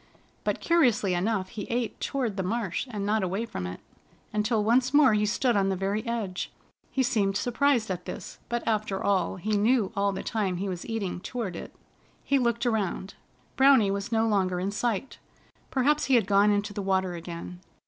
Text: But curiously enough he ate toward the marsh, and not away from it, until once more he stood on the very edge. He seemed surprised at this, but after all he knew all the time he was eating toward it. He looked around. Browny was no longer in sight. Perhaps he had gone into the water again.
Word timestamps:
But 0.43 0.61
curiously 0.61 1.13
enough 1.13 1.49
he 1.49 1.67
ate 1.69 1.99
toward 1.99 2.35
the 2.35 2.41
marsh, 2.41 2.87
and 2.89 3.05
not 3.05 3.21
away 3.21 3.45
from 3.45 3.67
it, 3.67 3.79
until 4.33 4.63
once 4.63 4.95
more 4.95 5.13
he 5.13 5.27
stood 5.27 5.55
on 5.55 5.69
the 5.69 5.75
very 5.75 6.03
edge. 6.07 6.51
He 6.89 7.03
seemed 7.03 7.37
surprised 7.37 7.91
at 7.91 8.05
this, 8.05 8.39
but 8.49 8.67
after 8.67 9.03
all 9.03 9.35
he 9.35 9.51
knew 9.55 9.91
all 9.95 10.11
the 10.11 10.23
time 10.23 10.57
he 10.57 10.67
was 10.67 10.87
eating 10.87 11.19
toward 11.19 11.55
it. 11.55 11.75
He 12.23 12.39
looked 12.39 12.65
around. 12.65 13.13
Browny 13.55 13.91
was 13.91 14.11
no 14.11 14.27
longer 14.27 14.59
in 14.59 14.71
sight. 14.71 15.19
Perhaps 15.69 16.05
he 16.05 16.15
had 16.15 16.25
gone 16.25 16.49
into 16.49 16.73
the 16.73 16.81
water 16.81 17.13
again. 17.13 17.59